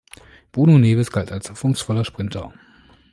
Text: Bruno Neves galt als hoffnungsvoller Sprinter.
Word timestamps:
Bruno 0.51 0.79
Neves 0.79 1.11
galt 1.11 1.31
als 1.31 1.51
hoffnungsvoller 1.51 2.03
Sprinter. 2.03 2.51